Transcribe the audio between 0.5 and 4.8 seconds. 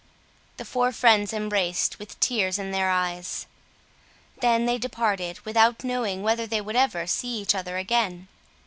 The four friends embraced with tears in their eyes. Then they